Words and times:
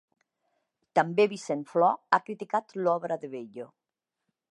També 0.99 1.27
Vicent 1.33 1.61
Flor 1.73 1.93
ha 2.17 2.21
criticat 2.29 2.73
l'obra 2.87 3.19
de 3.25 3.31
Bello. 3.35 3.69